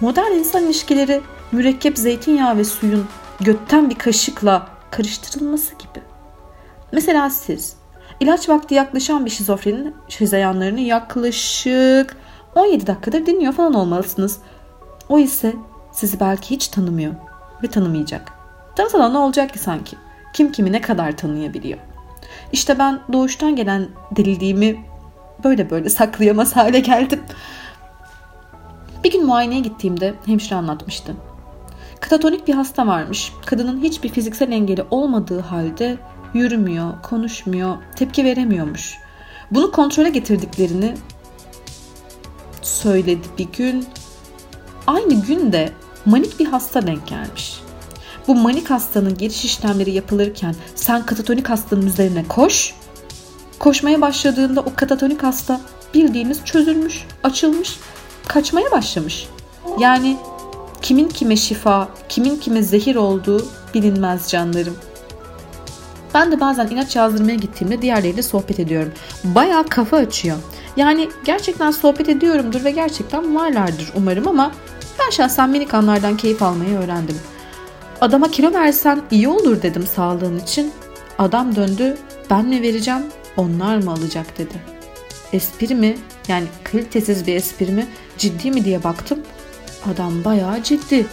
Modern 0.00 0.32
insan 0.32 0.64
ilişkileri 0.64 1.20
mürekkep 1.52 1.98
zeytinyağı 1.98 2.56
ve 2.56 2.64
suyun 2.64 3.06
götten 3.40 3.90
bir 3.90 3.94
kaşıkla 3.94 4.68
karıştırılması 4.90 5.74
gibi. 5.74 6.04
Mesela 6.92 7.30
siz 7.30 7.76
ilaç 8.20 8.48
vakti 8.48 8.74
yaklaşan 8.74 9.24
bir 9.24 9.30
şizofrenin 9.30 9.94
şizeyanlarını 10.08 10.80
yaklaşık 10.80 12.16
17 12.54 12.86
dakikadır 12.86 13.26
dinliyor 13.26 13.52
falan 13.52 13.74
olmalısınız. 13.74 14.38
O 15.08 15.18
ise 15.18 15.54
sizi 15.92 16.20
belki 16.20 16.50
hiç 16.50 16.68
tanımıyor 16.68 17.14
ve 17.62 17.66
tanımayacak. 17.66 18.32
Tanısana 18.76 19.08
ne 19.08 19.18
olacak 19.18 19.52
ki 19.52 19.58
sanki? 19.58 19.96
Kim 20.32 20.52
kimi 20.52 20.72
ne 20.72 20.80
kadar 20.80 21.16
tanıyabiliyor? 21.16 21.78
İşte 22.52 22.78
ben 22.78 23.00
doğuştan 23.12 23.56
gelen 23.56 23.88
deliliğimi 24.16 24.84
böyle 25.44 25.70
böyle 25.70 25.88
saklayamaz 25.88 26.56
hale 26.56 26.80
geldim. 26.80 27.20
Bir 29.04 29.12
gün 29.12 29.26
muayeneye 29.26 29.60
gittiğimde 29.60 30.14
hemşire 30.26 30.54
anlatmıştı. 30.54 31.14
Katatonik 32.02 32.48
bir 32.48 32.54
hasta 32.54 32.86
varmış. 32.86 33.32
Kadının 33.46 33.82
hiçbir 33.82 34.08
fiziksel 34.08 34.52
engeli 34.52 34.84
olmadığı 34.90 35.40
halde 35.40 35.98
yürümüyor, 36.34 37.02
konuşmuyor, 37.02 37.76
tepki 37.96 38.24
veremiyormuş. 38.24 38.98
Bunu 39.50 39.72
kontrole 39.72 40.08
getirdiklerini 40.08 40.94
söyledi 42.62 43.26
bir 43.38 43.48
gün. 43.52 43.86
Aynı 44.86 45.14
günde 45.14 45.72
manik 46.04 46.40
bir 46.40 46.46
hasta 46.46 46.86
denk 46.86 47.06
gelmiş. 47.06 47.60
Bu 48.28 48.34
manik 48.34 48.70
hastanın 48.70 49.16
giriş 49.16 49.44
işlemleri 49.44 49.90
yapılırken 49.90 50.54
sen 50.74 51.06
katatonik 51.06 51.50
hastanın 51.50 51.86
üzerine 51.86 52.24
koş. 52.28 52.74
Koşmaya 53.58 54.00
başladığında 54.00 54.60
o 54.60 54.74
katatonik 54.76 55.22
hasta 55.22 55.60
bildiğimiz 55.94 56.44
çözülmüş, 56.44 57.04
açılmış, 57.22 57.78
kaçmaya 58.28 58.70
başlamış. 58.70 59.28
Yani 59.78 60.16
kimin 60.82 61.08
kime 61.08 61.36
şifa, 61.36 61.88
kimin 62.08 62.36
kime 62.36 62.62
zehir 62.62 62.96
olduğu 62.96 63.46
bilinmez 63.74 64.30
canlarım. 64.30 64.76
Ben 66.14 66.32
de 66.32 66.40
bazen 66.40 66.66
ilaç 66.66 66.96
yazdırmaya 66.96 67.36
gittiğimde 67.36 67.82
diğerleriyle 67.82 68.22
sohbet 68.22 68.60
ediyorum. 68.60 68.92
Bayağı 69.24 69.68
kafa 69.68 69.96
açıyor. 69.96 70.36
Yani 70.76 71.08
gerçekten 71.24 71.70
sohbet 71.70 72.08
ediyorumdur 72.08 72.64
ve 72.64 72.70
gerçekten 72.70 73.34
varlardır 73.34 73.92
umarım 73.96 74.28
ama 74.28 74.52
ben 74.98 75.10
şahsen 75.10 75.50
minik 75.50 75.74
anlardan 75.74 76.16
keyif 76.16 76.42
almayı 76.42 76.78
öğrendim. 76.78 77.18
Adama 78.00 78.30
kilo 78.30 78.52
versen 78.52 79.02
iyi 79.10 79.28
olur 79.28 79.62
dedim 79.62 79.86
sağlığın 79.86 80.38
için. 80.38 80.72
Adam 81.18 81.56
döndü 81.56 81.96
ben 82.30 82.44
mi 82.44 82.62
vereceğim 82.62 83.02
onlar 83.36 83.76
mı 83.76 83.90
alacak 83.92 84.38
dedi. 84.38 84.54
Espri 85.32 85.74
mi 85.74 85.96
yani 86.28 86.46
kalitesiz 86.64 87.26
bir 87.26 87.34
espri 87.34 87.72
mi 87.72 87.86
ciddi 88.18 88.50
mi 88.50 88.64
diye 88.64 88.84
baktım. 88.84 89.18
Adam 89.92 90.24
bayağı 90.24 90.62
ciddi. 90.62 91.06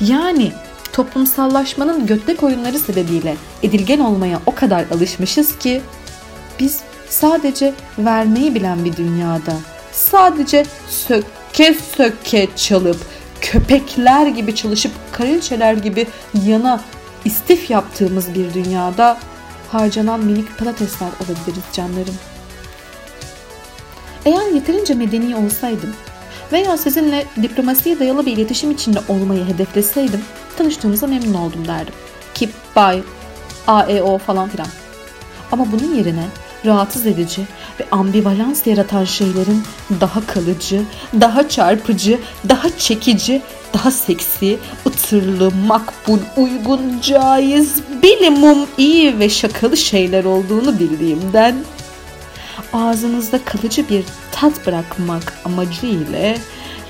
Yani 0.00 0.52
toplumsallaşmanın 0.92 2.06
götlek 2.06 2.42
oyunları 2.42 2.78
sebebiyle 2.78 3.36
edilgen 3.62 4.00
olmaya 4.00 4.40
o 4.46 4.54
kadar 4.54 4.84
alışmışız 4.94 5.58
ki 5.58 5.82
biz 6.60 6.80
sadece 7.08 7.74
vermeyi 7.98 8.54
bilen 8.54 8.84
bir 8.84 8.96
dünyada 8.96 9.52
sadece 9.92 10.66
söke 10.88 11.74
söke 11.96 12.48
çalıp 12.56 12.96
köpekler 13.40 14.26
gibi 14.26 14.54
çalışıp 14.54 14.92
kraliçeler 15.12 15.74
gibi 15.74 16.06
yana 16.46 16.80
istif 17.24 17.70
yaptığımız 17.70 18.34
bir 18.34 18.54
dünyada 18.54 19.18
harcanan 19.68 20.20
minik 20.20 20.58
patatesler 20.58 21.08
olabiliriz 21.08 21.64
canlarım. 21.72 22.14
Eğer 24.24 24.52
yeterince 24.52 24.94
medeni 24.94 25.36
olsaydım 25.36 25.94
veya 26.52 26.76
sizinle 26.76 27.26
diplomasiye 27.42 27.98
dayalı 27.98 28.26
bir 28.26 28.32
iletişim 28.32 28.70
içinde 28.70 28.98
olmayı 29.08 29.44
hedefleseydim 29.44 30.20
tanıştığımıza 30.58 31.06
memnun 31.06 31.34
oldum 31.34 31.68
derdim. 31.68 31.94
Keep, 32.34 32.50
bye, 32.76 33.02
AEO 33.66 34.18
falan 34.18 34.48
filan. 34.48 34.66
Ama 35.52 35.72
bunun 35.72 35.94
yerine 35.94 36.24
rahatsız 36.66 37.06
edici 37.06 37.42
ve 37.80 37.84
ambivalans 37.90 38.66
yaratan 38.66 39.04
şeylerin 39.04 39.62
daha 40.00 40.26
kalıcı, 40.26 40.82
daha 41.20 41.48
çarpıcı, 41.48 42.18
daha 42.48 42.78
çekici, 42.78 43.42
daha 43.74 43.90
seksi, 43.90 44.58
ıtırlı, 44.86 45.50
makbul, 45.66 46.18
uygun, 46.36 47.00
caiz, 47.00 47.80
bilimum 48.02 48.58
iyi 48.78 49.18
ve 49.18 49.28
şakalı 49.28 49.76
şeyler 49.76 50.24
olduğunu 50.24 50.78
bildiğimden 50.78 51.54
ağzınızda 52.72 53.44
kalıcı 53.44 53.88
bir 53.88 54.04
tat 54.32 54.66
bırakmak 54.66 55.32
amacıyla 55.44 56.34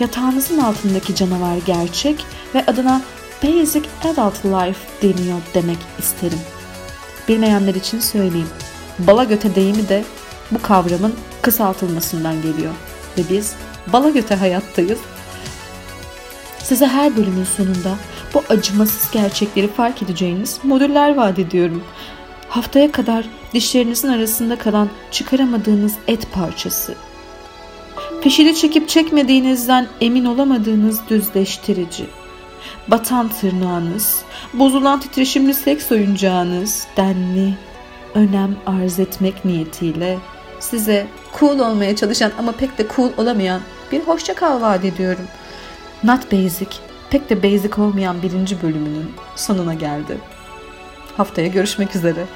yatağınızın 0.01 0.59
altındaki 0.59 1.14
canavar 1.14 1.57
gerçek 1.66 2.27
ve 2.55 2.64
adına 2.66 3.03
Basic 3.42 3.88
Adult 4.05 4.45
Life 4.45 4.81
deniyor 5.03 5.38
demek 5.55 5.79
isterim. 5.99 6.38
Bilmeyenler 7.29 7.75
için 7.75 8.01
söyleyeyim. 8.01 8.49
Bala 8.99 9.25
göte 9.25 9.55
deyimi 9.55 9.88
de 9.88 10.05
bu 10.51 10.62
kavramın 10.62 11.14
kısaltılmasından 11.42 12.42
geliyor. 12.42 12.73
Ve 13.18 13.23
biz 13.31 13.55
bala 13.92 14.11
göte 14.11 14.35
hayattayız. 14.35 14.99
Size 16.59 16.87
her 16.87 17.16
bölümün 17.16 17.45
sonunda 17.45 17.95
bu 18.35 18.45
acımasız 18.49 19.11
gerçekleri 19.11 19.68
fark 19.68 20.03
edeceğiniz 20.03 20.59
modüller 20.62 21.14
vaat 21.14 21.38
ediyorum. 21.38 21.85
Haftaya 22.53 22.93
kadar 22.93 23.25
dişlerinizin 23.55 24.09
arasında 24.09 24.59
kalan 24.59 24.88
çıkaramadığınız 25.11 25.95
et 26.09 26.33
parçası. 26.33 26.95
Peşini 28.23 28.55
çekip 28.55 28.88
çekmediğinizden 28.88 29.87
emin 30.01 30.25
olamadığınız 30.25 31.01
düzleştirici. 31.09 32.07
Batan 32.88 33.29
tırnağınız, 33.29 34.23
bozulan 34.55 35.01
titreşimli 35.01 35.55
seks 35.55 35.93
oyuncağınız, 35.93 36.87
denli, 36.97 37.55
önem 38.15 38.57
arz 38.67 38.99
etmek 38.99 39.45
niyetiyle 39.45 40.19
size 40.61 41.07
cool 41.41 41.59
olmaya 41.59 41.97
çalışan 41.97 42.33
ama 42.38 42.53
pek 42.53 42.79
de 42.79 42.87
cool 42.97 43.11
olamayan 43.17 43.61
bir 43.93 44.01
hoşça 44.01 44.35
kal 44.35 44.61
vaat 44.61 44.85
ediyorum. 44.85 45.25
Not 46.05 46.33
Basic, 46.33 46.71
pek 47.11 47.31
de 47.31 47.43
basic 47.43 47.83
olmayan 47.83 48.23
birinci 48.23 48.62
bölümünün 48.62 49.11
sonuna 49.37 49.75
geldi. 49.75 50.19
Haftaya 51.17 51.49
görüşmek 51.49 51.97
üzere. 51.97 52.27